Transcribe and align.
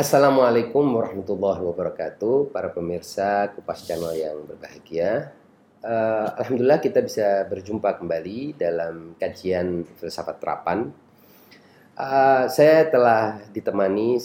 Assalamualaikum 0.00 0.96
warahmatullahi 0.96 1.60
wabarakatuh, 1.60 2.48
para 2.56 2.72
pemirsa 2.72 3.52
Kupas 3.52 3.84
Channel 3.84 4.16
yang 4.16 4.48
berbahagia. 4.48 5.36
Uh, 5.84 6.40
Alhamdulillah 6.40 6.80
kita 6.80 7.04
bisa 7.04 7.44
berjumpa 7.44 8.00
kembali 8.00 8.56
dalam 8.56 9.12
kajian 9.20 9.84
filsafat 10.00 10.40
terapan. 10.40 10.88
Uh, 11.92 12.48
saya 12.48 12.88
telah 12.88 13.44
ditemani 13.52 14.16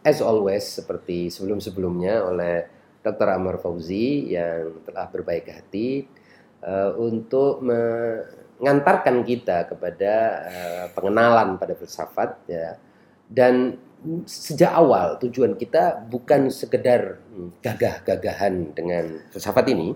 as 0.00 0.24
always 0.24 0.64
seperti 0.64 1.28
sebelum-sebelumnya 1.28 2.24
oleh 2.24 2.64
Dr. 3.04 3.28
Amar 3.36 3.60
Fauzi 3.60 4.24
yang 4.32 4.88
telah 4.88 5.04
berbaik 5.12 5.52
hati 5.52 6.08
uh, 6.64 6.96
untuk 6.96 7.60
mengantarkan 7.60 9.20
kita 9.28 9.68
kepada 9.68 10.12
uh, 10.48 10.86
pengenalan 10.96 11.60
pada 11.60 11.76
filsafat 11.76 12.40
ya 12.48 12.80
dan 13.28 13.76
sejak 14.24 14.72
awal 14.72 15.20
tujuan 15.20 15.56
kita 15.60 16.08
bukan 16.08 16.48
sekedar 16.48 17.20
gagah-gagahan 17.60 18.72
dengan 18.72 19.20
filsafat 19.28 19.66
ini 19.72 19.92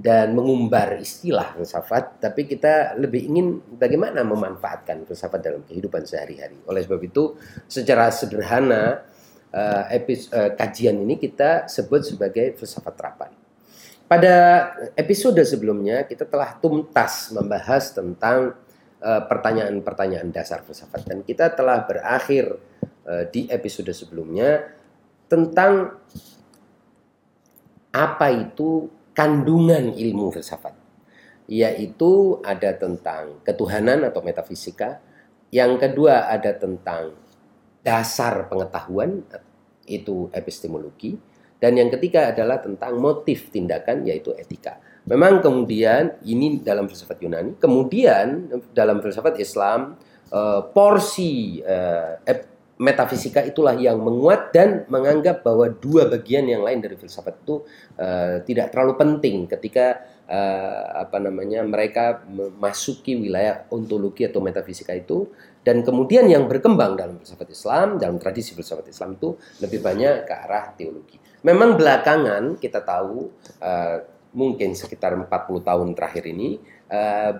dan 0.00 0.32
mengumbar 0.32 0.96
istilah 0.96 1.52
filsafat, 1.52 2.24
tapi 2.24 2.48
kita 2.48 2.96
lebih 2.96 3.28
ingin 3.28 3.60
bagaimana 3.76 4.24
memanfaatkan 4.24 5.04
filsafat 5.04 5.44
dalam 5.44 5.60
kehidupan 5.68 6.08
sehari-hari. 6.08 6.56
Oleh 6.64 6.80
sebab 6.80 7.04
itu, 7.04 7.36
secara 7.68 8.08
sederhana 8.08 9.04
uh, 9.52 9.84
epis, 9.92 10.32
uh, 10.32 10.56
kajian 10.56 10.96
ini 11.04 11.20
kita 11.20 11.68
sebut 11.68 12.16
sebagai 12.16 12.56
filsafat 12.56 12.94
terapan. 12.96 13.30
Pada 14.08 14.34
episode 14.96 15.38
sebelumnya 15.44 16.08
kita 16.08 16.24
telah 16.26 16.58
tuntas 16.58 17.30
membahas 17.30 17.94
tentang 17.94 18.58
eh, 18.98 19.22
pertanyaan-pertanyaan 19.22 20.26
uh, 20.26 20.34
dasar 20.34 20.66
filsafat 20.66 21.06
dan 21.06 21.22
kita 21.22 21.54
telah 21.54 21.86
berakhir 21.86 22.58
uh, 23.10 23.24
di 23.26 23.50
episode 23.50 23.90
sebelumnya 23.90 24.70
tentang 25.26 25.98
apa 27.90 28.26
itu 28.30 28.86
kandungan 29.10 29.90
ilmu 29.90 30.30
filsafat. 30.30 30.78
Yaitu 31.50 32.38
ada 32.46 32.70
tentang 32.78 33.42
ketuhanan 33.42 34.06
atau 34.06 34.22
metafisika. 34.22 35.02
Yang 35.50 35.82
kedua 35.82 36.30
ada 36.30 36.54
tentang 36.54 37.18
dasar 37.82 38.46
pengetahuan 38.46 39.26
itu 39.90 40.30
epistemologi. 40.30 41.18
Dan 41.60 41.76
yang 41.76 41.90
ketiga 41.90 42.30
adalah 42.30 42.62
tentang 42.62 42.96
motif 43.02 43.50
tindakan 43.50 44.06
yaitu 44.06 44.30
etika. 44.38 44.78
Memang 45.10 45.42
kemudian 45.42 46.16
ini 46.22 46.62
dalam 46.62 46.86
filsafat 46.86 47.18
Yunani, 47.20 47.58
kemudian 47.58 48.48
dalam 48.72 49.02
filsafat 49.02 49.36
Islam 49.42 49.98
uh, 50.32 50.70
porsi 50.72 51.60
uh, 51.60 52.16
metafisika 52.80 53.44
itulah 53.44 53.76
yang 53.76 54.00
menguat 54.00 54.56
dan 54.56 54.88
menganggap 54.88 55.44
bahwa 55.44 55.68
dua 55.68 56.08
bagian 56.08 56.48
yang 56.48 56.64
lain 56.64 56.80
dari 56.80 56.96
filsafat 56.96 57.44
itu 57.44 57.60
uh, 58.00 58.40
tidak 58.40 58.72
terlalu 58.72 58.96
penting 58.96 59.44
ketika 59.44 60.00
uh, 60.24 61.04
apa 61.04 61.20
namanya 61.20 61.60
mereka 61.60 62.24
memasuki 62.24 63.20
wilayah 63.20 63.68
ontologi 63.68 64.24
atau 64.24 64.40
metafisika 64.40 64.96
itu 64.96 65.28
dan 65.60 65.84
kemudian 65.84 66.24
yang 66.24 66.48
berkembang 66.48 66.96
dalam 66.96 67.20
filsafat 67.20 67.52
Islam 67.52 68.00
dalam 68.00 68.16
tradisi 68.16 68.56
filsafat 68.56 68.88
Islam 68.88 69.20
itu 69.20 69.36
lebih 69.60 69.84
banyak 69.84 70.24
ke 70.24 70.32
arah 70.32 70.72
teologi. 70.72 71.20
Memang 71.44 71.76
belakangan 71.76 72.56
kita 72.56 72.80
tahu 72.80 73.28
uh, 73.60 73.96
mungkin 74.32 74.72
sekitar 74.72 75.12
40 75.20 75.28
tahun 75.68 75.88
terakhir 75.92 76.24
ini 76.32 76.56
uh, 76.88 77.32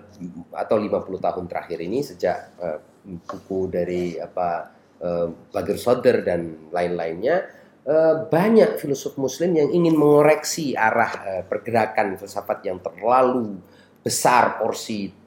atau 0.53 0.77
50 0.77 1.17
tahun 1.17 1.45
terakhir 1.49 1.81
ini 1.81 2.05
sejak 2.05 2.37
uh, 2.61 2.77
buku 3.01 3.71
dari 3.73 4.21
apa 4.21 4.80
uh, 5.01 5.27
Bagir 5.51 5.77
Soder 5.77 6.21
dan 6.21 6.69
lain-lainnya 6.69 7.49
uh, 7.85 8.29
banyak 8.29 8.77
filosof 8.77 9.17
muslim 9.17 9.57
yang 9.57 9.69
ingin 9.73 9.97
mengoreksi 9.97 10.77
arah 10.77 11.11
uh, 11.11 11.43
pergerakan 11.45 12.15
filsafat 12.15 12.63
yang 12.65 12.79
terlalu 12.79 13.59
besar 14.01 14.57
porsi 14.61 15.19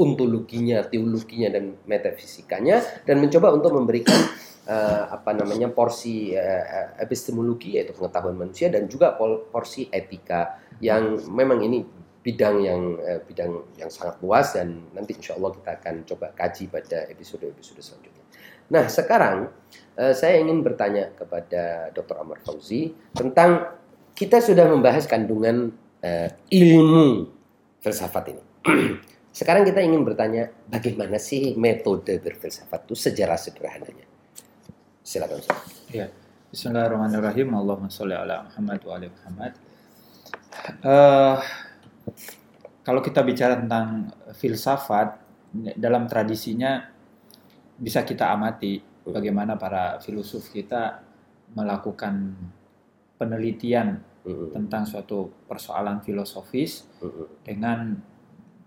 ontologinya, 0.00 0.88
teologinya 0.88 1.52
dan 1.52 1.76
metafisikanya 1.84 3.04
dan 3.04 3.20
mencoba 3.20 3.52
untuk 3.52 3.76
memberikan 3.76 4.16
apa 5.12 5.36
namanya 5.36 5.68
porsi 5.68 6.32
epistemologi 6.96 7.76
yaitu 7.76 7.92
pengetahuan 7.92 8.40
manusia 8.40 8.72
dan 8.72 8.88
juga 8.88 9.12
porsi 9.52 9.92
etika 9.92 10.64
yang 10.80 11.20
memang 11.28 11.60
ini 11.60 11.84
bidang 12.24 12.56
yang 12.64 12.82
uh, 13.04 13.20
bidang 13.28 13.76
yang 13.76 13.92
sangat 13.92 14.16
luas 14.24 14.56
dan 14.56 14.88
nanti 14.96 15.12
insya 15.12 15.36
Allah 15.36 15.52
kita 15.60 15.70
akan 15.76 15.94
coba 16.08 16.26
kaji 16.32 16.72
pada 16.72 17.04
episode-episode 17.12 17.84
selanjutnya. 17.84 18.24
Nah, 18.72 18.88
sekarang 18.88 19.52
uh, 20.00 20.14
saya 20.16 20.40
ingin 20.40 20.64
bertanya 20.64 21.12
kepada 21.12 21.92
Dr. 21.92 22.16
Amar 22.16 22.40
Fauzi 22.40 22.96
tentang 23.12 23.76
kita 24.16 24.40
sudah 24.40 24.64
membahas 24.72 25.04
kandungan 25.04 25.68
uh, 26.00 26.28
ilmu 26.48 27.28
filsafat 27.84 28.32
ini. 28.32 28.44
sekarang 29.38 29.68
kita 29.68 29.84
ingin 29.84 30.00
bertanya 30.00 30.48
bagaimana 30.64 31.20
sih 31.20 31.52
metode 31.60 32.16
berfilsafat 32.24 32.88
itu 32.88 32.96
sejarah 32.96 33.36
sederhananya. 33.36 34.08
Silakan. 35.04 35.44
Ya. 35.92 36.08
Bismillahirrahmanirrahim. 36.48 37.52
Allahumma 37.52 37.92
sholli 37.92 38.16
ala 38.16 38.48
Muhammad 38.48 38.80
wa 38.80 38.92
ala 38.96 39.06
Muhammad. 39.12 39.52
Uh, 40.80 41.36
kalau 42.84 43.00
kita 43.00 43.24
bicara 43.24 43.56
tentang 43.60 44.12
filsafat 44.36 45.20
dalam 45.78 46.04
tradisinya 46.04 46.84
bisa 47.78 48.04
kita 48.04 48.30
amati 48.30 48.82
bagaimana 49.06 49.56
para 49.56 49.98
filosof 50.00 50.50
kita 50.50 51.00
melakukan 51.54 52.34
penelitian 53.16 54.02
tentang 54.24 54.88
suatu 54.88 55.44
persoalan 55.44 56.00
filosofis 56.00 56.88
dengan 57.44 57.92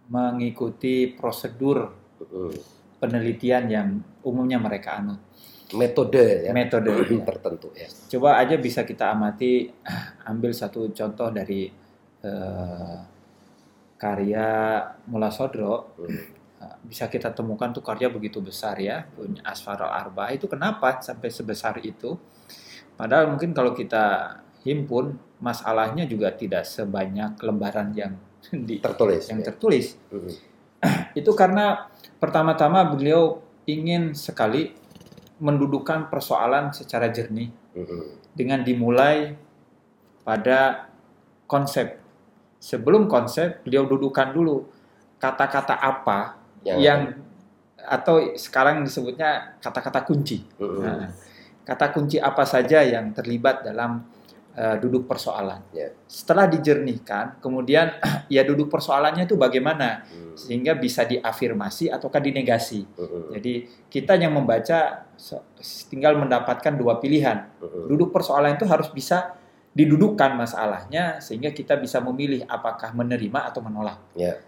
mengikuti 0.07 1.11
prosedur 1.11 1.91
penelitian 3.01 3.63
yang 3.69 3.87
umumnya 4.25 4.61
mereka 4.61 5.01
anut. 5.01 5.19
Metode 5.75 6.47
ya. 6.47 6.51
Metode 6.55 6.93
tertentu 7.27 7.73
ya. 7.75 7.89
Coba 8.15 8.39
aja 8.39 8.55
bisa 8.55 8.87
kita 8.87 9.11
amati 9.11 9.67
ambil 10.31 10.55
satu 10.55 10.93
contoh 10.95 11.29
dari 11.33 11.67
uh, 12.23 12.97
karya 13.97 14.47
Mula 15.09 15.33
Sodro 15.33 15.97
bisa 16.87 17.11
kita 17.11 17.35
temukan 17.35 17.69
tuh 17.69 17.83
karya 17.83 18.07
begitu 18.07 18.39
besar 18.39 18.79
ya 18.79 19.05
punya 19.11 19.43
Asfarul 19.43 19.91
Arba 19.91 20.31
itu 20.31 20.47
kenapa 20.47 21.03
sampai 21.03 21.29
sebesar 21.29 21.77
itu 21.83 22.15
padahal 22.95 23.35
mungkin 23.35 23.51
kalau 23.51 23.75
kita 23.75 24.39
himpun 24.63 25.19
masalahnya 25.43 26.07
juga 26.09 26.33
tidak 26.33 26.65
sebanyak 26.65 27.37
lembaran 27.43 27.93
yang 27.93 28.15
di, 28.67 28.79
tertulis 28.79 29.27
yang 29.29 29.43
ya. 29.43 29.53
tertulis 29.53 29.99
-huh. 30.09 30.31
itu 31.19 31.31
karena 31.35 31.91
pertama-tama 32.17 32.87
beliau 32.87 33.43
ingin 33.67 34.15
sekali 34.15 34.73
mendudukan 35.37 36.09
persoalan 36.09 36.73
secara 36.73 37.11
jernih 37.11 37.51
-huh. 37.75 38.17
dengan 38.33 38.63
dimulai 38.63 39.37
pada 40.25 40.89
konsep 41.45 42.06
sebelum 42.67 43.07
konsep 43.07 43.63
beliau 43.63 43.87
dudukan 43.87 44.35
dulu 44.35 44.67
kata-kata 45.23 45.79
apa 45.79 46.35
yang, 46.67 46.79
yang 46.83 46.99
atau 47.79 48.35
sekarang 48.35 48.83
disebutnya 48.83 49.55
kata-kata 49.63 50.03
kunci. 50.03 50.43
Uh-huh. 50.59 50.83
Nah, 50.83 51.07
kata 51.63 51.95
kunci 51.95 52.19
apa 52.19 52.43
saja 52.43 52.83
yang 52.83 53.15
terlibat 53.15 53.63
dalam 53.63 54.03
uh, 54.59 54.75
duduk 54.75 55.07
persoalan. 55.07 55.63
Yeah. 55.71 55.95
Setelah 56.11 56.51
dijernihkan, 56.51 57.39
kemudian 57.39 57.95
ya 58.35 58.43
duduk 58.43 58.67
persoalannya 58.67 59.23
itu 59.23 59.39
bagaimana 59.39 60.03
uh-huh. 60.03 60.35
sehingga 60.35 60.75
bisa 60.75 61.07
diafirmasi 61.07 61.87
ataukah 61.87 62.19
dinegasi. 62.19 62.83
Uh-huh. 62.83 63.31
Jadi 63.31 63.87
kita 63.87 64.19
yang 64.19 64.35
membaca 64.35 65.07
tinggal 65.87 66.19
mendapatkan 66.19 66.75
dua 66.75 66.99
pilihan. 66.99 67.47
Uh-huh. 67.63 67.87
Duduk 67.87 68.11
persoalan 68.11 68.59
itu 68.59 68.67
harus 68.67 68.91
bisa 68.91 69.39
didudukkan 69.77 70.33
masalahnya 70.33 71.21
sehingga 71.21 71.53
kita 71.53 71.77
bisa 71.77 72.01
memilih 72.01 72.41
apakah 72.49 72.97
menerima 72.97 73.53
atau 73.53 73.61
menolak. 73.61 74.01
Yeah 74.17 74.41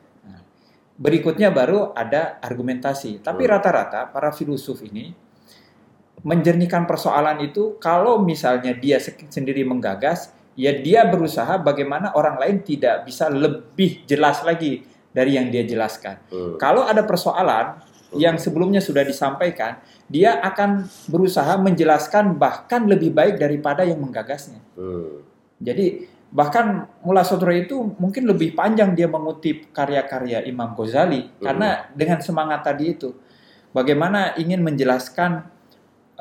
berikutnya 1.00 1.50
baru 1.50 1.96
ada 1.96 2.38
argumentasi. 2.44 3.24
Tapi 3.24 3.48
hmm. 3.48 3.52
rata-rata 3.56 4.00
hmm. 4.06 4.12
para 4.12 4.30
filosof 4.36 4.84
ini 4.84 5.16
menjernihkan 6.20 6.84
persoalan 6.84 7.40
itu 7.40 7.80
kalau 7.80 8.20
misalnya 8.20 8.76
dia 8.76 9.00
sendiri 9.32 9.64
menggagas, 9.64 10.36
ya 10.60 10.76
dia 10.76 11.08
berusaha 11.08 11.56
bagaimana 11.64 12.12
orang 12.20 12.36
lain 12.36 12.58
tidak 12.68 13.08
bisa 13.08 13.32
lebih 13.32 14.04
jelas 14.04 14.44
lagi 14.44 14.84
dari 15.16 15.40
yang 15.40 15.48
dia 15.48 15.64
jelaskan. 15.64 16.20
Hmm. 16.28 16.60
Kalau 16.60 16.84
ada 16.84 17.02
persoalan. 17.08 17.88
Yang 18.18 18.42
sebelumnya 18.42 18.82
sudah 18.82 19.06
disampaikan, 19.06 19.78
dia 20.10 20.42
akan 20.42 20.90
berusaha 21.06 21.54
menjelaskan 21.62 22.38
bahkan 22.42 22.90
lebih 22.90 23.14
baik 23.14 23.38
daripada 23.38 23.86
yang 23.86 24.02
menggagasnya. 24.02 24.62
Hmm. 24.74 25.22
Jadi 25.62 26.10
bahkan 26.30 26.90
Mullah 27.02 27.26
Sodro 27.26 27.54
itu 27.54 27.94
mungkin 27.98 28.30
lebih 28.30 28.54
panjang 28.54 28.94
dia 28.94 29.10
mengutip 29.10 29.74
karya-karya 29.74 30.46
Imam 30.46 30.78
Ghazali 30.78 31.26
hmm. 31.26 31.42
karena 31.42 31.90
dengan 31.94 32.22
semangat 32.22 32.62
tadi 32.62 32.94
itu 32.94 33.18
bagaimana 33.74 34.38
ingin 34.38 34.62
menjelaskan 34.62 35.50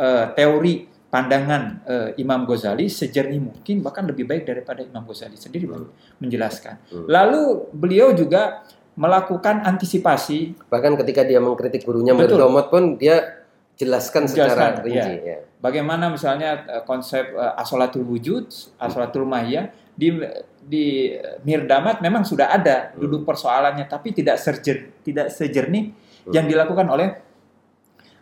uh, 0.01 0.33
teori 0.33 0.89
pandangan 1.09 1.63
uh, 1.89 2.09
Imam 2.21 2.45
Ghazali 2.45 2.89
sejernih 2.89 3.41
mungkin 3.41 3.81
bahkan 3.81 4.05
lebih 4.05 4.29
baik 4.29 4.49
daripada 4.49 4.85
Imam 4.85 5.05
Ghazali 5.09 5.37
sendiri 5.37 5.69
hmm. 5.69 6.21
menjelaskan. 6.21 6.77
Hmm. 6.89 7.07
Lalu 7.09 7.69
beliau 7.73 8.13
juga 8.17 8.65
melakukan 8.99 9.63
antisipasi 9.63 10.59
bahkan 10.67 10.99
ketika 10.99 11.23
dia 11.23 11.39
mengkritik 11.39 11.87
gurunya 11.87 12.19
Mirdomot 12.19 12.67
pun 12.67 12.99
dia 12.99 13.47
jelaskan, 13.79 14.27
secara 14.27 14.83
rinci 14.83 15.15
ya. 15.23 15.39
ya. 15.39 15.39
Bagaimana 15.63 16.11
misalnya 16.11 16.67
uh, 16.67 16.83
konsep 16.83 17.31
uh, 17.31 17.55
asolatul 17.55 18.03
wujud, 18.03 18.51
asolatul 18.75 19.23
mahiyah 19.23 19.71
di 19.95 20.19
di 20.59 21.15
Mirdamat 21.47 22.03
memang 22.03 22.27
sudah 22.27 22.51
ada 22.51 22.91
hmm. 22.91 22.99
duduk 22.99 23.23
persoalannya 23.23 23.87
tapi 23.87 24.11
tidak 24.11 24.43
sejer, 24.43 24.91
tidak 25.07 25.31
sejernih 25.31 25.95
hmm. 25.95 26.35
yang 26.35 26.51
dilakukan 26.51 26.91
oleh 26.91 27.09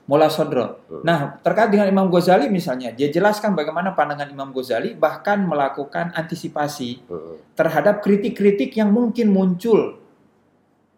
Mola 0.06 0.30
Sodro. 0.30 0.86
Hmm. 0.86 1.02
Nah, 1.02 1.18
terkait 1.40 1.72
dengan 1.72 1.88
Imam 1.88 2.06
Ghazali 2.12 2.46
misalnya, 2.52 2.92
dia 2.92 3.10
jelaskan 3.10 3.56
bagaimana 3.56 3.96
pandangan 3.96 4.28
Imam 4.28 4.52
Ghazali 4.52 4.92
bahkan 4.94 5.40
melakukan 5.40 6.12
antisipasi 6.12 7.00
hmm. 7.08 7.56
terhadap 7.56 8.04
kritik-kritik 8.04 8.76
yang 8.76 8.92
mungkin 8.92 9.32
muncul 9.32 10.05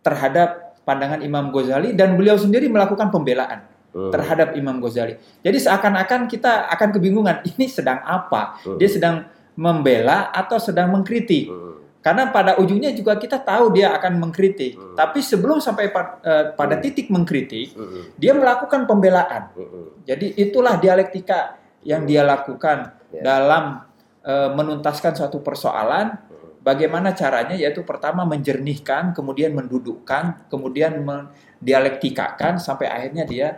terhadap 0.02 0.78
pandangan 0.86 1.20
Imam 1.20 1.52
Ghazali 1.52 1.92
dan 1.92 2.16
beliau 2.16 2.40
sendiri 2.40 2.70
melakukan 2.72 3.12
pembelaan 3.12 3.68
hmm. 3.92 4.12
terhadap 4.14 4.56
Imam 4.56 4.80
Ghazali. 4.80 5.20
Jadi 5.44 5.58
seakan-akan 5.60 6.30
kita 6.30 6.70
akan 6.72 6.88
kebingungan, 6.96 7.44
ini 7.56 7.68
sedang 7.68 8.00
apa? 8.04 8.60
Dia 8.80 8.88
sedang 8.88 9.28
membela 9.58 10.30
atau 10.32 10.56
sedang 10.56 10.88
mengkritik? 10.94 11.50
Karena 11.98 12.30
pada 12.30 12.56
ujungnya 12.56 12.94
juga 12.94 13.18
kita 13.18 13.42
tahu 13.42 13.74
dia 13.74 13.92
akan 13.92 14.22
mengkritik. 14.22 14.78
Hmm. 14.78 14.94
Tapi 14.94 15.18
sebelum 15.18 15.58
sampai 15.58 15.90
pa, 15.90 16.22
uh, 16.22 16.44
pada 16.54 16.78
hmm. 16.78 16.82
titik 16.86 17.10
mengkritik, 17.10 17.74
hmm. 17.74 18.16
dia 18.16 18.32
melakukan 18.32 18.86
pembelaan. 18.86 19.50
Hmm. 19.52 19.98
Jadi 20.06 20.38
itulah 20.38 20.78
dialektika 20.78 21.58
yang 21.82 22.06
dia 22.06 22.22
lakukan 22.22 22.94
yeah. 23.10 23.22
dalam 23.22 23.82
uh, 24.22 24.50
menuntaskan 24.54 25.18
suatu 25.18 25.42
persoalan. 25.42 26.27
Bagaimana 26.68 27.16
caranya? 27.16 27.56
Yaitu 27.56 27.80
pertama 27.88 28.28
menjernihkan, 28.28 29.16
kemudian 29.16 29.56
mendudukkan, 29.56 30.52
kemudian 30.52 31.00
mendialektikakan 31.00 32.60
sampai 32.60 32.92
akhirnya 32.92 33.24
dia 33.24 33.48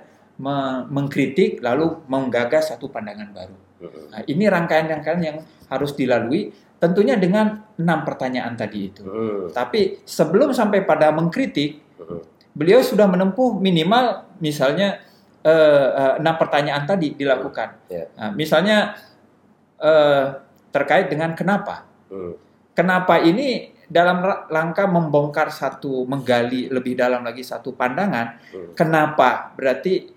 mengkritik 0.87 1.59
lalu 1.59 2.07
menggagas 2.07 2.71
satu 2.71 2.87
pandangan 2.87 3.35
baru. 3.35 3.57
Nah, 4.15 4.23
ini 4.31 4.47
rangkaian-rangkaian 4.47 5.21
yang 5.27 5.39
harus 5.67 5.93
dilalui 5.99 6.55
Tentunya 6.81 7.21
dengan 7.21 7.61
enam 7.77 8.09
pertanyaan 8.09 8.57
tadi 8.57 8.89
itu. 8.89 9.05
Tapi 9.53 10.01
sebelum 10.09 10.57
sampai 10.57 10.89
pada 10.89 11.13
mengkritik, 11.13 11.77
beliau 12.57 12.81
sudah 12.81 13.05
menempuh 13.05 13.61
minimal 13.61 14.25
misalnya 14.41 15.05
uh, 15.45 15.89
uh, 15.93 16.15
enam 16.17 16.41
pertanyaan 16.41 16.89
tadi 16.89 17.13
dilakukan. 17.13 17.85
Yeah. 17.93 18.09
Nah, 18.17 18.33
misalnya 18.33 18.97
uh, 19.77 20.41
terkait 20.73 21.13
dengan 21.13 21.37
kenapa. 21.37 21.85
Kenapa 22.81 23.21
ini 23.21 23.77
dalam 23.85 24.25
langkah 24.49 24.89
membongkar 24.89 25.53
satu, 25.53 26.09
menggali 26.09 26.73
lebih 26.73 26.97
dalam 26.97 27.21
lagi 27.21 27.45
satu 27.45 27.77
pandangan. 27.77 28.41
Hmm. 28.49 28.73
Kenapa? 28.73 29.53
Berarti 29.53 30.09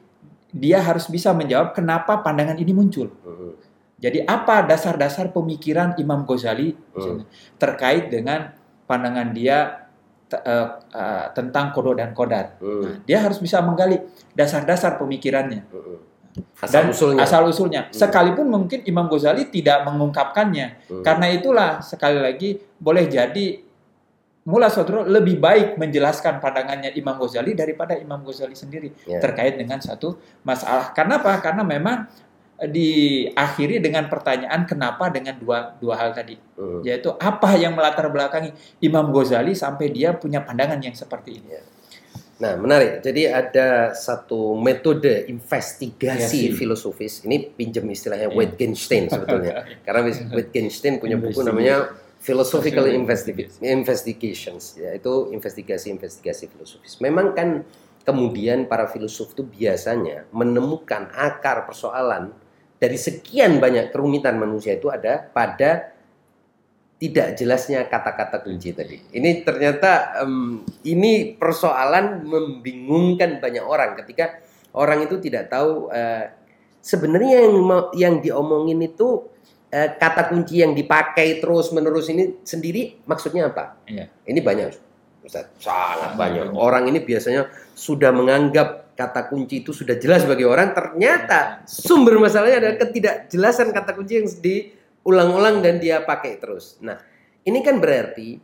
dia 0.53 0.79
harus 0.79 1.09
bisa 1.11 1.33
menjawab 1.35 1.75
kenapa 1.75 2.23
pandangan 2.23 2.55
ini 2.55 2.71
muncul. 2.71 3.11
Hmm 3.25 3.73
jadi 4.03 4.27
apa 4.27 4.67
dasar-dasar 4.67 5.31
pemikiran 5.31 5.95
Imam 5.95 6.27
Ghazali 6.27 6.75
hmm. 6.75 7.23
terkait 7.55 8.11
dengan 8.11 8.51
pandangan 8.83 9.31
dia 9.31 9.87
uh, 10.27 10.67
uh, 10.91 11.25
tentang 11.31 11.71
kodo 11.71 11.95
dan 11.95 12.11
kodar? 12.11 12.59
Hmm. 12.59 12.83
Nah, 12.83 12.95
dia 13.07 13.23
harus 13.23 13.39
bisa 13.39 13.63
menggali 13.63 14.03
dasar-dasar 14.35 14.99
pemikirannya. 14.99 15.63
Hmm. 15.71 16.03
Asal 16.57 16.71
dan 16.73 16.85
usulnya. 16.89 17.21
asal 17.21 17.41
usulnya. 17.45 17.81
Hmm. 17.87 17.93
Sekalipun 17.93 18.47
mungkin 18.49 18.81
Imam 18.89 19.05
Ghazali 19.05 19.49
tidak 19.53 19.85
mengungkapkannya. 19.85 20.67
Hmm. 20.89 21.03
Karena 21.05 21.27
itulah 21.29 21.69
sekali 21.85 22.17
lagi 22.17 22.57
boleh 22.81 23.05
jadi 23.05 23.61
Mula 24.43 24.67
Sodro 24.67 25.07
lebih 25.07 25.39
baik 25.39 25.79
menjelaskan 25.79 26.43
pandangannya 26.43 26.91
Imam 26.99 27.15
Ghazali 27.15 27.55
daripada 27.55 27.95
Imam 27.95 28.19
Ghazali 28.27 28.59
sendiri 28.59 28.91
yeah. 29.07 29.23
terkait 29.23 29.55
dengan 29.55 29.79
satu 29.79 30.19
masalah. 30.43 30.91
Karena 30.91 31.23
apa? 31.23 31.39
Karena 31.39 31.63
memang 31.63 32.11
diakhiri 32.59 33.79
dengan 33.79 34.11
pertanyaan 34.11 34.67
kenapa 34.67 35.07
dengan 35.09 35.35
dua 35.35 35.75
dua 35.81 35.99
hal 35.99 36.13
tadi 36.15 36.37
hmm. 36.37 36.85
yaitu 36.85 37.11
apa 37.17 37.59
yang 37.59 37.73
melatar 37.75 38.07
belakangi 38.07 38.53
Imam 38.79 39.09
Ghazali 39.11 39.57
sampai 39.57 39.91
dia 39.91 40.11
punya 40.15 40.43
pandangan 40.43 40.79
yang 40.79 40.95
seperti 40.95 41.39
ini. 41.39 41.49
Ya. 41.49 41.63
Nah 42.43 42.59
menarik. 42.59 42.99
Jadi 42.99 43.31
ada 43.31 43.95
satu 43.95 44.59
metode 44.59 45.31
investigasi 45.31 46.51
ya, 46.51 46.59
filosofis. 46.59 47.23
Ini 47.23 47.55
pinjam 47.55 47.87
istilahnya 47.87 48.27
ya. 48.27 48.35
Wittgenstein 48.35 49.07
sebetulnya. 49.07 49.63
Karena 49.87 50.11
Wittgenstein 50.11 50.99
punya 50.99 51.15
buku 51.15 51.39
namanya 51.39 51.95
Philosophical 52.19 52.87
Investigations, 53.63 54.79
yaitu 54.79 55.31
investigasi-investigasi 55.31 56.51
filosofis. 56.51 56.99
Memang 57.03 57.35
kan 57.35 57.67
kemudian 58.03 58.67
para 58.67 58.91
filosof 58.91 59.31
itu 59.31 59.43
biasanya 59.47 60.27
menemukan 60.35 61.11
akar 61.15 61.63
persoalan 61.63 62.35
dari 62.79 62.99
sekian 62.99 63.63
banyak 63.63 63.95
kerumitan 63.95 64.35
manusia 64.35 64.75
itu 64.75 64.91
ada 64.91 65.31
pada 65.31 65.92
tidak 67.03 67.35
jelasnya 67.35 67.83
kata-kata 67.91 68.39
kunci 68.39 68.71
tadi. 68.71 68.95
Ini 68.95 69.43
ternyata 69.43 70.23
um, 70.23 70.63
ini 70.87 71.35
persoalan 71.35 72.23
membingungkan 72.23 73.43
banyak 73.43 73.59
orang 73.59 73.99
ketika 73.99 74.39
orang 74.71 75.03
itu 75.03 75.19
tidak 75.19 75.51
tahu 75.51 75.91
uh, 75.91 76.31
sebenarnya 76.79 77.43
yang 77.43 77.55
yang 77.91 78.15
diomongin 78.23 78.79
itu 78.87 79.19
uh, 79.75 79.89
kata 79.99 80.31
kunci 80.31 80.63
yang 80.63 80.71
dipakai 80.71 81.43
terus 81.43 81.75
menerus 81.75 82.07
ini 82.07 82.39
sendiri 82.47 83.03
maksudnya 83.03 83.51
apa? 83.51 83.83
Iya. 83.83 84.07
Ini 84.23 84.39
banyak, 84.39 84.67
Ustaz, 85.27 85.51
sangat 85.59 86.15
banyak. 86.15 86.55
Orang 86.55 86.87
ini 86.87 87.03
biasanya 87.03 87.51
sudah 87.75 88.15
menganggap 88.15 88.95
kata 88.95 89.27
kunci 89.27 89.59
itu 89.59 89.75
sudah 89.75 89.99
jelas 89.99 90.23
bagi 90.23 90.47
orang, 90.47 90.71
ternyata 90.71 91.67
sumber 91.67 92.15
masalahnya 92.15 92.63
adalah 92.63 92.77
ketidakjelasan 92.79 93.75
kata 93.75 93.91
kunci 93.91 94.23
yang 94.23 94.29
diulang-ulang 95.03 95.59
dan 95.59 95.83
dia 95.83 95.99
pakai 96.07 96.39
terus. 96.39 96.79
Nah, 96.79 96.95
ini 97.43 97.59
kan 97.59 97.83
berarti 97.83 98.39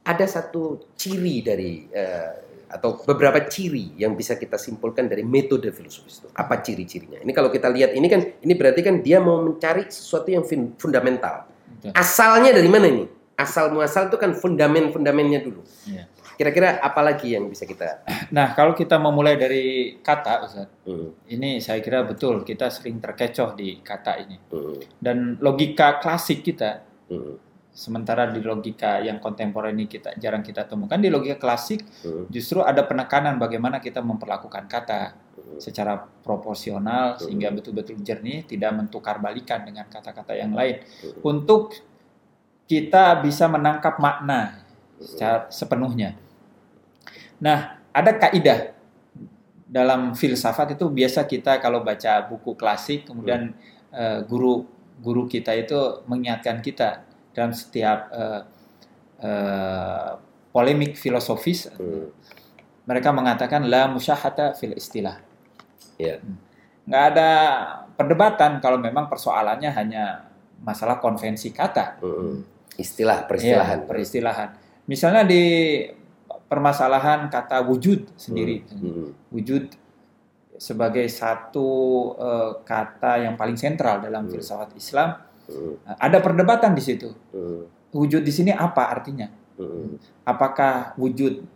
ada 0.00 0.24
satu 0.24 0.88
ciri 0.96 1.44
dari 1.44 1.84
uh, 1.92 2.32
atau 2.70 3.02
beberapa 3.02 3.44
ciri 3.50 3.98
yang 4.00 4.16
bisa 4.16 4.38
kita 4.38 4.56
simpulkan 4.56 5.10
dari 5.10 5.20
metode 5.26 5.68
filosofis 5.74 6.24
itu. 6.24 6.28
Apa 6.32 6.64
ciri-cirinya? 6.64 7.20
Ini 7.20 7.32
kalau 7.36 7.52
kita 7.52 7.68
lihat 7.68 7.92
ini 7.92 8.08
kan 8.08 8.24
ini 8.40 8.54
berarti 8.56 8.80
kan 8.80 9.04
dia 9.04 9.20
mau 9.20 9.44
mencari 9.44 9.90
sesuatu 9.92 10.32
yang 10.32 10.46
fundamental. 10.80 11.50
Asalnya 11.92 12.56
dari 12.56 12.70
mana 12.70 12.86
ini? 12.88 13.04
Asal 13.36 13.72
muasal 13.72 14.08
itu 14.08 14.16
kan 14.16 14.32
fundamen-fundamennya 14.32 15.40
dulu. 15.44 15.64
Iya. 15.88 16.08
Kira-kira 16.40 16.80
apa 16.80 17.04
lagi 17.04 17.36
yang 17.36 17.52
bisa 17.52 17.68
kita? 17.68 18.00
Nah, 18.32 18.56
kalau 18.56 18.72
kita 18.72 18.96
memulai 18.96 19.36
dari 19.36 20.00
kata, 20.00 20.48
Ustaz, 20.48 20.72
hmm. 20.88 21.28
ini 21.28 21.60
saya 21.60 21.84
kira 21.84 22.00
betul 22.00 22.48
kita 22.48 22.72
sering 22.72 22.96
terkecoh 22.96 23.52
di 23.52 23.84
kata 23.84 24.24
ini. 24.24 24.40
Hmm. 24.48 24.80
Dan 24.96 25.36
logika 25.36 26.00
klasik 26.00 26.40
kita, 26.40 26.80
hmm. 27.12 27.36
sementara 27.76 28.32
di 28.32 28.40
logika 28.40 29.04
yang 29.04 29.20
kontemporer 29.20 29.76
ini 29.76 29.84
kita 29.84 30.16
jarang 30.16 30.40
kita 30.40 30.64
temukan 30.64 30.96
di 30.96 31.12
logika 31.12 31.36
klasik, 31.36 31.84
hmm. 32.08 32.32
justru 32.32 32.64
ada 32.64 32.88
penekanan 32.88 33.36
bagaimana 33.36 33.76
kita 33.76 34.00
memperlakukan 34.00 34.64
kata 34.64 35.12
hmm. 35.36 35.60
secara 35.60 36.00
proporsional 36.24 37.20
hmm. 37.20 37.28
sehingga 37.28 37.52
betul-betul 37.52 38.00
jernih, 38.00 38.48
tidak 38.48 38.80
mentukar 38.80 39.20
balikan 39.20 39.60
dengan 39.68 39.92
kata-kata 39.92 40.32
yang 40.32 40.56
lain, 40.56 40.80
hmm. 40.80 41.20
untuk 41.20 41.76
kita 42.64 43.20
bisa 43.20 43.44
menangkap 43.44 44.00
makna 44.00 44.64
secara 44.96 45.44
sepenuhnya. 45.52 46.16
Nah, 47.40 47.80
ada 47.90 48.12
kaidah 48.16 48.76
dalam 49.70 50.18
filsafat 50.18 50.74
itu 50.74 50.90
biasa 50.90 51.30
kita 51.30 51.62
kalau 51.62 51.86
baca 51.86 52.26
buku 52.26 52.58
klasik 52.58 53.06
kemudian 53.06 53.54
hmm. 53.54 53.94
uh, 53.94 54.18
guru 54.26 54.66
guru 54.98 55.30
kita 55.30 55.54
itu 55.54 56.02
mengingatkan 56.10 56.58
kita 56.58 57.06
dalam 57.30 57.54
setiap 57.54 58.10
uh, 58.10 58.42
uh, 59.22 60.10
polemik 60.50 60.98
filosofis 60.98 61.70
hmm. 61.70 62.10
mereka 62.82 63.14
mengatakan 63.14 63.62
la 63.70 63.86
musyahata 63.86 64.58
fil 64.58 64.74
istilah. 64.74 65.22
Yeah. 65.94 66.18
Nggak 66.90 67.04
ada 67.14 67.30
perdebatan 67.94 68.58
kalau 68.58 68.82
memang 68.82 69.06
persoalannya 69.06 69.70
hanya 69.70 70.26
masalah 70.58 70.98
konvensi 70.98 71.54
kata. 71.54 72.02
Hmm. 72.02 72.42
Istilah 72.74 73.30
peristilahan. 73.30 73.78
Ya, 73.78 73.86
peristilahan. 73.86 74.48
Misalnya 74.90 75.22
di 75.22 75.44
permasalahan 76.50 77.30
kata 77.30 77.62
wujud 77.62 78.10
sendiri. 78.18 78.66
Hmm. 78.66 78.90
Hmm. 78.90 79.10
Wujud 79.30 79.70
sebagai 80.58 81.06
satu 81.08 81.68
uh, 82.18 82.60
kata 82.66 83.22
yang 83.22 83.38
paling 83.38 83.54
sentral 83.54 84.02
dalam 84.02 84.26
hmm. 84.26 84.32
filsafat 84.34 84.74
Islam. 84.74 85.14
Hmm. 85.46 85.78
Ada 85.86 86.18
perdebatan 86.18 86.74
di 86.74 86.82
situ. 86.82 87.14
Hmm. 87.30 87.70
Wujud 87.94 88.26
di 88.26 88.34
sini 88.34 88.50
apa 88.50 88.90
artinya? 88.90 89.30
Hmm. 89.56 89.94
Apakah 90.26 90.98
wujud 90.98 91.46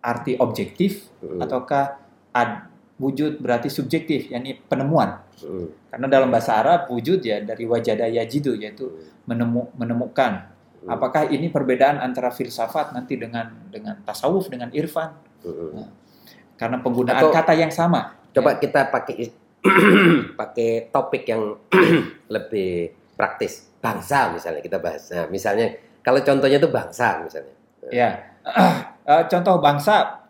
arti 0.00 0.40
objektif 0.40 1.06
hmm. 1.20 1.38
ataukah 1.44 2.00
ad, 2.32 2.72
wujud 2.98 3.38
berarti 3.38 3.68
subjektif, 3.70 4.32
yakni 4.32 4.56
penemuan. 4.56 5.22
Hmm. 5.38 5.70
Karena 5.92 6.06
dalam 6.08 6.32
bahasa 6.32 6.56
Arab 6.56 6.90
wujud 6.90 7.20
ya 7.20 7.38
dari 7.44 7.68
wajada 7.68 8.08
yajidu 8.08 8.56
yaitu 8.56 8.90
menemu, 9.28 9.70
menemukan. 9.76 10.50
Hmm. 10.78 10.94
Apakah 10.94 11.26
ini 11.28 11.50
perbedaan 11.50 11.98
antara 11.98 12.30
filsafat 12.30 12.94
nanti 12.94 13.18
dengan 13.18 13.50
dengan 13.66 13.98
tasawuf 14.06 14.46
dengan 14.46 14.70
irfan? 14.70 15.10
Hmm. 15.42 15.70
Nah, 15.74 15.90
karena 16.58 16.78
penggunaan 16.82 17.22
Atau, 17.22 17.34
kata 17.34 17.54
yang 17.54 17.70
sama. 17.74 18.14
Coba 18.30 18.58
ya. 18.58 18.62
kita 18.62 18.80
pakai 18.90 19.16
pakai 20.40 20.70
topik 20.94 21.26
yang 21.26 21.58
lebih 22.34 22.94
praktis. 23.18 23.66
Bangsa 23.78 24.34
misalnya 24.34 24.58
kita 24.58 24.82
bahas. 24.82 25.06
Nah, 25.14 25.30
misalnya 25.30 25.70
kalau 26.02 26.18
contohnya 26.22 26.58
itu 26.58 26.70
bangsa 26.70 27.22
misalnya. 27.22 27.54
Ya. 27.94 28.34
Uh, 29.06 29.22
contoh 29.30 29.62
bangsa 29.62 30.26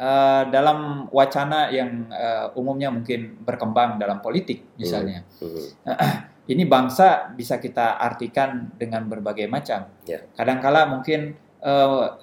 uh, 0.00 0.42
dalam 0.48 1.08
wacana 1.12 1.68
yang 1.72 2.08
uh, 2.08 2.52
umumnya 2.56 2.88
mungkin 2.88 3.40
berkembang 3.44 4.00
dalam 4.00 4.20
politik 4.24 4.64
misalnya. 4.76 5.24
Hmm. 5.40 5.72
Uh, 5.88 6.16
ini 6.46 6.62
bangsa 6.66 7.34
bisa 7.34 7.58
kita 7.58 7.98
artikan 7.98 8.70
dengan 8.78 9.06
berbagai 9.10 9.50
macam. 9.50 9.90
Yeah. 10.06 10.26
Kadangkala 10.38 10.86
mungkin 10.86 11.34
uh, 11.62 12.14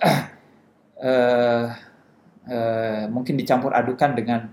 uh, 1.03 1.65
uh, 2.48 3.03
mungkin 3.12 3.36
dicampur 3.36 3.75
adukan 3.75 4.15
dengan 4.15 4.48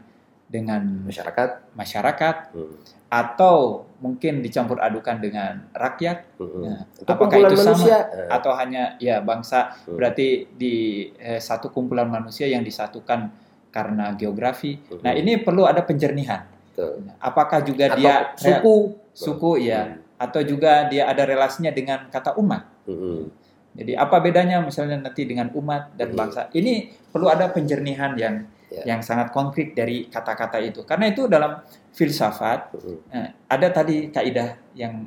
dengan 0.50 1.06
masyarakat, 1.06 1.78
masyarakat, 1.78 2.36
hmm. 2.58 3.06
atau 3.06 3.86
mungkin 4.02 4.42
dicampur 4.42 4.82
adukan 4.82 5.22
dengan 5.22 5.70
rakyat. 5.70 6.26
Hmm. 6.42 6.66
Nah, 6.66 6.80
apakah 7.06 7.38
itu 7.38 7.54
manusia? 7.54 8.10
sama 8.10 8.34
atau 8.34 8.52
hanya 8.58 8.98
ya 8.98 9.22
bangsa? 9.22 9.78
Hmm. 9.86 9.94
Berarti 9.94 10.50
di 10.50 11.06
eh, 11.22 11.38
satu 11.38 11.70
kumpulan 11.70 12.10
manusia 12.10 12.50
yang 12.50 12.66
disatukan 12.66 13.30
karena 13.70 14.10
geografi. 14.18 14.82
Hmm. 14.90 15.06
Nah 15.06 15.14
ini 15.14 15.38
perlu 15.38 15.70
ada 15.70 15.86
penjernihan. 15.86 16.50
Betul. 16.74 17.06
Apakah 17.22 17.62
juga 17.62 17.94
atau 17.94 17.98
dia 18.02 18.14
suku, 18.34 18.76
suku 19.20 19.68
ya, 19.68 19.80
hmm. 19.84 20.16
atau 20.16 20.40
juga 20.40 20.88
dia 20.88 21.04
ada 21.04 21.28
relasinya 21.28 21.68
dengan 21.68 22.08
kata 22.08 22.40
umat. 22.40 22.64
Hmm. 22.88 23.28
Jadi 23.76 23.92
apa 23.94 24.16
bedanya 24.18 24.64
misalnya 24.64 24.98
nanti 24.98 25.28
dengan 25.28 25.52
umat 25.54 25.94
dan 25.94 26.12
hmm. 26.12 26.18
bangsa? 26.18 26.48
Ini 26.50 26.90
perlu 27.12 27.28
ada 27.28 27.52
penjernihan 27.52 28.16
yang 28.16 28.48
yeah. 28.70 28.96
yang 28.96 29.00
sangat 29.04 29.30
konkret 29.30 29.76
dari 29.76 30.08
kata-kata 30.08 30.58
itu. 30.62 30.82
Karena 30.86 31.10
itu 31.10 31.26
dalam 31.26 31.60
filsafat 31.92 32.74
uh, 32.74 33.28
ada 33.50 33.68
tadi 33.70 34.08
kaidah 34.08 34.56
yang 34.74 35.04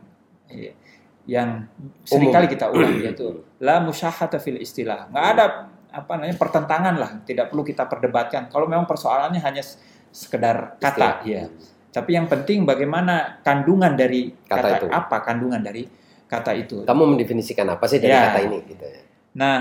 eh, 0.52 0.76
yang 1.24 1.64
sering 2.04 2.36
kali 2.36 2.52
kita 2.52 2.68
ulang 2.68 3.00
yaitu 3.00 3.48
la 3.64 3.80
musyahata 3.80 4.38
fil 4.38 4.60
istilah. 4.60 5.08
Nggak 5.12 5.28
ada 5.36 5.46
apa 5.94 6.12
namanya 6.18 6.38
pertentangan 6.42 6.96
lah, 6.98 7.12
tidak 7.24 7.54
perlu 7.54 7.64
kita 7.64 7.86
perdebatkan. 7.86 8.50
Kalau 8.50 8.66
memang 8.66 8.90
persoalannya 8.90 9.40
hanya 9.40 9.62
sekedar 10.10 10.82
kata, 10.82 11.22
ya. 11.24 11.48
Tapi 11.94 12.18
yang 12.18 12.26
penting 12.26 12.66
bagaimana 12.66 13.38
kandungan 13.46 13.94
dari 13.94 14.34
kata, 14.34 14.58
kata 14.58 14.78
itu. 14.82 14.86
apa 14.90 15.18
kandungan 15.22 15.62
dari 15.62 15.86
kata 16.26 16.52
itu. 16.58 16.82
Kamu 16.90 17.14
mendefinisikan 17.14 17.70
apa 17.70 17.86
sih 17.86 18.02
dari 18.02 18.18
ya. 18.18 18.34
kata 18.34 18.40
ini? 18.50 18.58
Gitu. 18.66 18.82
Ya? 18.82 19.02
Nah, 19.38 19.60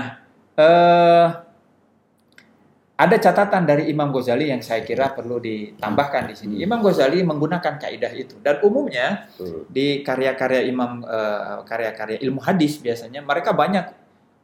eh, 0.57 1.27
ada 2.93 3.15
catatan 3.17 3.65
dari 3.65 3.89
Imam 3.89 4.13
Ghazali 4.13 4.53
yang 4.53 4.61
saya 4.61 4.85
kira 4.85 5.13
perlu 5.13 5.41
ditambahkan 5.41 6.29
di 6.29 6.35
sini. 6.37 6.55
Imam 6.61 6.81
Ghazali 6.81 7.25
menggunakan 7.25 7.81
kaidah 7.81 8.13
itu 8.13 8.37
dan 8.41 8.61
umumnya 8.61 9.29
di 9.69 10.05
karya-karya 10.05 10.61
Imam 10.69 11.01
uh, 11.01 11.65
karya-karya 11.65 12.21
ilmu 12.21 12.39
hadis 12.45 12.77
biasanya 12.77 13.25
mereka 13.25 13.51
banyak 13.51 13.85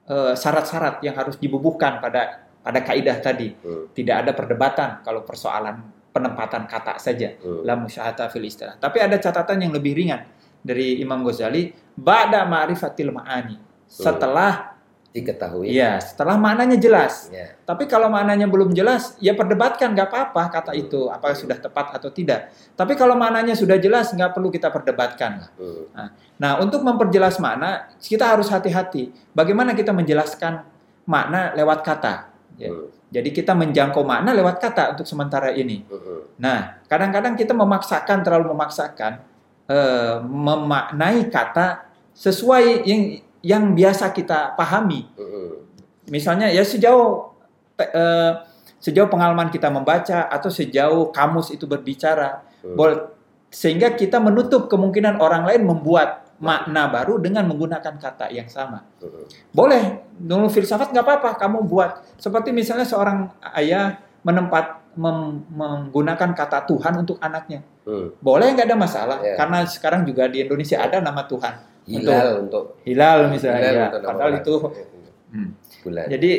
uh, 0.09 0.33
syarat-syarat 0.33 1.05
yang 1.05 1.13
harus 1.13 1.37
dibubuhkan 1.37 2.01
pada 2.01 2.49
pada 2.59 2.79
kaidah 2.81 3.21
tadi. 3.21 3.53
Tidak 3.93 4.15
ada 4.25 4.33
perdebatan 4.33 5.05
kalau 5.05 5.21
persoalan 5.21 5.98
penempatan 6.09 6.65
kata 6.65 6.97
saja. 6.97 7.35
La 7.63 7.77
musyahata 7.77 8.27
fil 8.29 8.45
istilah. 8.45 8.77
Tapi 8.77 8.97
ada 8.99 9.17
catatan 9.17 9.61
yang 9.61 9.71
lebih 9.73 9.95
ringan 9.95 10.25
dari 10.59 10.99
Imam 10.99 11.23
Ghazali 11.23 11.71
ba'da 11.95 12.43
ma'rifatil 12.45 13.13
ma'ani. 13.13 13.57
Setelah 13.89 14.79
diketahui. 15.09 15.73
Iya, 15.73 15.97
setelah 15.97 16.37
maknanya 16.37 16.77
jelas. 16.77 17.33
Ya. 17.33 17.57
Tapi 17.65 17.89
kalau 17.89 18.13
maknanya 18.13 18.45
belum 18.45 18.77
jelas, 18.77 19.17
ya 19.17 19.33
perdebatkan 19.33 19.97
nggak 19.97 20.05
apa-apa 20.05 20.43
kata 20.53 20.71
hmm. 20.77 20.83
itu, 20.85 21.01
apakah 21.09 21.33
sudah 21.33 21.57
tepat 21.57 21.97
atau 21.97 22.13
tidak. 22.13 22.53
Tapi 22.77 22.93
kalau 22.93 23.17
maknanya 23.17 23.57
sudah 23.57 23.81
jelas, 23.81 24.13
nggak 24.13 24.37
perlu 24.37 24.53
kita 24.53 24.69
perdebatkan. 24.69 25.49
Hmm. 25.57 25.83
Nah, 25.97 26.09
nah, 26.37 26.53
untuk 26.61 26.85
memperjelas 26.85 27.41
makna, 27.41 27.89
kita 27.97 28.29
harus 28.29 28.53
hati-hati. 28.53 29.09
Bagaimana 29.33 29.73
kita 29.73 29.89
menjelaskan 29.89 30.61
makna 31.09 31.57
lewat 31.57 31.81
kata? 31.81 32.29
Ya. 32.61 32.69
Hmm. 32.69 32.98
Jadi 33.09 33.29
kita 33.33 33.57
menjangkau 33.57 34.05
makna 34.05 34.37
lewat 34.37 34.61
kata 34.61 34.93
untuk 34.93 35.05
sementara 35.09 35.49
ini. 35.49 35.81
Hmm. 35.89 36.29
Nah, 36.37 36.77
kadang-kadang 36.85 37.33
kita 37.33 37.57
memaksakan, 37.57 38.21
terlalu 38.21 38.53
memaksakan, 38.53 39.25
eh, 39.65 40.15
memaknai 40.21 41.25
kata 41.33 41.89
sesuai 42.13 42.85
yang 42.85 43.01
yang 43.39 43.63
biasa 43.73 44.11
kita 44.13 44.53
pahami. 44.53 45.07
Misalnya 46.11 46.51
ya 46.51 46.65
sejauh 46.65 47.31
uh, 47.79 48.31
sejauh 48.81 49.07
pengalaman 49.07 49.47
kita 49.47 49.71
membaca 49.71 50.27
atau 50.27 50.51
sejauh 50.51 51.13
kamus 51.15 51.53
itu 51.53 51.63
berbicara, 51.63 52.43
boleh 52.75 53.15
sehingga 53.49 53.93
kita 53.97 54.21
menutup 54.21 54.69
kemungkinan 54.69 55.17
orang 55.17 55.45
lain 55.45 55.65
membuat 55.65 56.28
makna 56.39 56.87
baru 56.87 57.19
dengan 57.19 57.45
menggunakan 57.47 57.99
kata 57.99 58.31
yang 58.31 58.47
sama. 58.47 58.87
Boleh, 59.51 60.07
dulu 60.15 60.47
filsafat 60.47 60.91
nggak 60.91 61.05
apa-apa, 61.05 61.29
kamu 61.35 61.67
buat. 61.67 62.15
Seperti 62.15 62.55
misalnya 62.55 62.87
seorang 62.87 63.31
ayah 63.59 63.99
menempat 64.23 64.95
mem, 64.95 65.43
menggunakan 65.51 66.31
kata 66.35 66.67
Tuhan 66.67 67.03
untuk 67.03 67.19
anaknya. 67.19 67.63
Hmm. 67.83 68.15
Boleh 68.23 68.55
nggak 68.55 68.67
ada 68.71 68.77
masalah, 68.79 69.17
yeah. 69.19 69.35
karena 69.35 69.67
sekarang 69.67 70.07
juga 70.07 70.27
di 70.31 70.43
Indonesia 70.43 70.79
ada 70.79 71.03
nama 71.03 71.27
Tuhan 71.27 71.69
hilal 71.89 72.27
untuk, 72.45 72.63
untuk 72.77 72.85
hilal 72.85 73.19
misalnya 73.33 73.59
hilal 73.65 73.73
ya. 73.73 73.87
untuk 73.89 74.01
padahal 74.05 74.31
itu 74.37 74.53
hmm. 75.33 75.49
bulan. 75.81 76.05
Jadi 76.13 76.31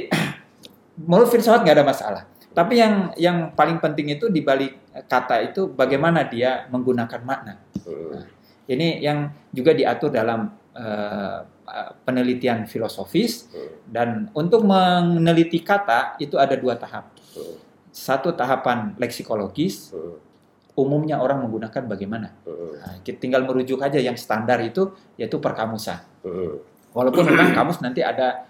menurut 1.11 1.29
filsafat 1.29 1.61
nggak 1.67 1.77
ada 1.83 1.87
masalah. 1.87 2.23
Tapi 2.51 2.75
yang 2.83 2.95
yang 3.15 3.37
paling 3.55 3.79
penting 3.79 4.11
itu 4.15 4.27
di 4.27 4.43
balik 4.43 4.91
kata 5.07 5.39
itu 5.47 5.71
bagaimana 5.71 6.27
dia 6.27 6.67
menggunakan 6.71 7.21
makna. 7.23 7.55
Hmm. 7.83 8.15
Nah, 8.15 8.27
ini 8.71 9.03
yang 9.03 9.35
juga 9.51 9.75
diatur 9.75 10.15
dalam 10.15 10.47
uh, 10.79 11.39
penelitian 12.07 12.71
filosofis. 12.71 13.51
Dan 13.87 14.31
untuk 14.35 14.63
meneliti 14.63 15.63
kata 15.63 16.19
itu 16.23 16.39
ada 16.39 16.55
dua 16.55 16.79
tahap. 16.79 17.11
Satu 17.91 18.31
tahapan 18.35 18.95
leksikologis, 19.03 19.91
umumnya 20.79 21.19
orang 21.19 21.43
menggunakan 21.43 21.91
bagaimana. 21.91 22.29
Nah, 22.47 22.95
kita 23.03 23.19
tinggal 23.19 23.43
merujuk 23.43 23.83
aja 23.83 23.99
yang 23.99 24.15
standar 24.15 24.63
itu 24.63 24.95
yaitu 25.19 25.43
perkamusan. 25.43 25.99
Walaupun 26.95 27.27
memang 27.31 27.51
kamus 27.53 27.83
nanti 27.83 28.01
ada 28.07 28.47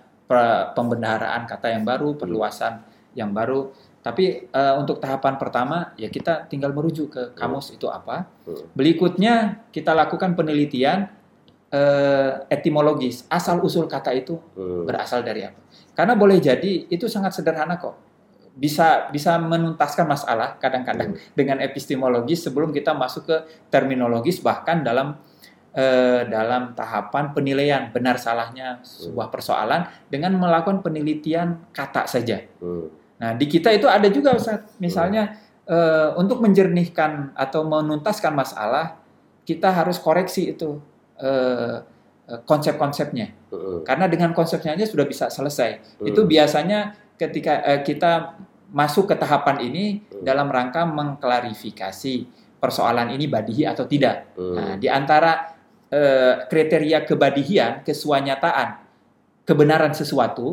pembendaharaan 0.76 1.48
kata 1.48 1.74
yang 1.74 1.82
baru, 1.82 2.14
perluasan 2.14 2.84
yang 3.18 3.34
baru, 3.34 3.74
tapi 4.00 4.48
uh, 4.48 4.80
untuk 4.80 4.96
tahapan 4.96 5.36
pertama 5.36 5.92
ya 6.00 6.08
kita 6.08 6.48
tinggal 6.48 6.72
merujuk 6.72 7.12
ke 7.12 7.22
kamus 7.36 7.76
itu 7.76 7.84
apa. 7.88 8.28
Berikutnya 8.72 9.66
kita 9.68 9.92
lakukan 9.92 10.32
penelitian 10.32 11.12
uh, 11.68 12.48
etimologis, 12.48 13.28
asal 13.28 13.60
usul 13.60 13.84
kata 13.84 14.16
itu 14.16 14.40
berasal 14.88 15.20
dari 15.20 15.44
apa. 15.44 15.60
Karena 15.92 16.16
boleh 16.16 16.40
jadi 16.40 16.88
itu 16.88 17.12
sangat 17.12 17.36
sederhana 17.36 17.76
kok 17.76 18.10
bisa 18.60 19.08
bisa 19.08 19.38
menuntaskan 19.38 20.04
masalah 20.04 20.60
kadang-kadang 20.60 21.14
hmm. 21.14 21.32
dengan 21.32 21.62
epistemologis 21.64 22.44
sebelum 22.44 22.74
kita 22.74 22.92
masuk 22.92 23.24
ke 23.24 23.36
terminologis 23.70 24.42
bahkan 24.44 24.84
dalam 24.84 25.16
eh, 25.72 26.28
dalam 26.28 26.76
tahapan 26.76 27.32
penilaian 27.32 27.88
benar 27.94 28.18
salahnya 28.18 28.82
sebuah 28.82 29.30
hmm. 29.30 29.34
persoalan 29.34 29.80
dengan 30.10 30.36
melakukan 30.36 30.82
penelitian 30.82 31.72
kata 31.72 32.04
saja. 32.10 32.42
Hmm. 32.60 32.99
Nah 33.20 33.36
di 33.36 33.46
kita 33.46 33.70
itu 33.70 33.84
ada 33.86 34.08
juga 34.08 34.32
Ustaz, 34.34 34.64
misalnya 34.80 35.36
eh, 35.68 36.10
untuk 36.16 36.40
menjernihkan 36.40 37.36
atau 37.36 37.68
menuntaskan 37.68 38.32
masalah 38.32 38.96
kita 39.44 39.68
harus 39.70 40.00
koreksi 40.00 40.56
itu 40.56 40.80
eh, 41.20 41.84
eh 42.30 42.40
konsep-konsepnya 42.46 43.40
karena 43.82 44.06
dengan 44.06 44.30
konsepnya 44.30 44.78
aja 44.78 44.86
sudah 44.86 45.06
bisa 45.06 45.26
selesai. 45.26 45.98
Itu 46.06 46.24
biasanya 46.26 46.94
ketika 47.18 47.60
uh, 47.66 47.80
kita 47.82 48.38
masuk 48.70 49.10
ke 49.10 49.14
tahapan 49.18 49.66
ini 49.66 49.84
dalam 50.22 50.46
rangka 50.46 50.86
mengklarifikasi 50.86 52.14
persoalan 52.62 53.10
ini 53.10 53.26
badihi 53.26 53.66
atau 53.66 53.84
tidak. 53.90 54.30
Nah, 54.38 54.78
di 54.78 54.86
antara 54.86 55.58
uh, 55.90 56.46
kriteria 56.46 57.02
kebadihian, 57.02 57.82
kesuanyataan, 57.82 58.68
kebenaran 59.42 59.92
sesuatu. 59.92 60.46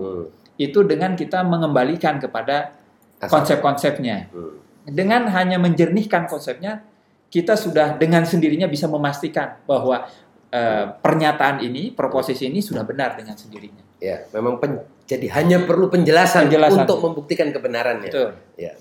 Itu 0.58 0.82
dengan 0.84 1.14
kita 1.14 1.46
mengembalikan 1.46 2.18
kepada 2.18 2.74
konsep-konsepnya. 3.22 4.30
Hmm. 4.34 4.58
Dengan 4.88 5.30
hanya 5.34 5.62
menjernihkan 5.62 6.26
konsepnya, 6.26 6.82
kita 7.28 7.60
sudah 7.60 7.98
dengan 8.00 8.24
sendirinya 8.24 8.66
bisa 8.72 8.88
memastikan 8.88 9.60
bahwa 9.68 10.08
uh, 10.52 10.86
pernyataan 11.02 11.60
ini, 11.64 11.92
proposisi 11.92 12.48
ini 12.48 12.64
sudah 12.64 12.88
benar 12.88 13.20
dengan 13.20 13.36
sendirinya. 13.36 13.84
Ya, 14.00 14.24
memang 14.32 14.62
pen, 14.62 14.86
jadi 15.10 15.28
hanya 15.36 15.66
perlu 15.66 15.92
penjelasan, 15.92 16.48
penjelasan 16.48 16.86
untuk 16.88 17.00
membuktikan 17.04 17.50
kebenarannya. 17.52 18.10
Betul. 18.10 18.30
Ya. 18.56 18.78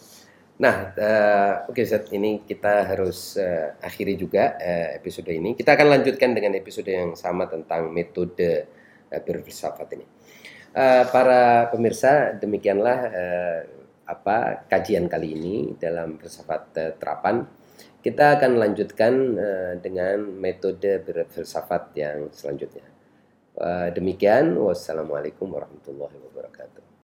Nah, 0.56 0.96
uh, 0.96 1.52
oke 1.68 1.84
okay, 1.84 2.16
ini 2.16 2.40
kita 2.48 2.88
harus 2.88 3.36
uh, 3.36 3.76
akhiri 3.82 4.16
juga 4.16 4.56
uh, 4.56 4.96
episode 4.96 5.28
ini. 5.28 5.52
Kita 5.52 5.76
akan 5.76 6.00
lanjutkan 6.00 6.32
dengan 6.32 6.56
episode 6.56 6.88
yang 6.88 7.12
sama 7.12 7.44
tentang 7.44 7.92
metode 7.92 8.64
uh, 9.12 9.20
berfilsafat 9.20 9.88
ini. 10.00 10.06
Uh, 10.76 11.08
para 11.08 11.72
pemirsa, 11.72 12.36
demikianlah 12.36 12.98
uh, 13.08 13.60
apa 14.04 14.68
kajian 14.68 15.08
kali 15.08 15.32
ini 15.32 15.56
dalam 15.80 16.20
filsafat 16.20 16.62
uh, 16.76 16.92
terapan. 17.00 17.48
Kita 18.04 18.36
akan 18.36 18.60
lanjutkan 18.60 19.14
uh, 19.40 19.72
dengan 19.80 20.20
metode 20.36 21.00
berfilsafat 21.00 21.96
yang 21.96 22.28
selanjutnya. 22.28 22.84
Uh, 23.56 23.88
demikian, 23.88 24.52
wassalamualaikum 24.52 25.48
warahmatullahi 25.48 26.20
wabarakatuh. 26.28 26.85